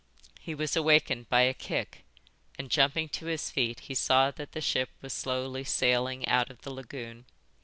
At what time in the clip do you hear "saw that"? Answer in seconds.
3.93-4.53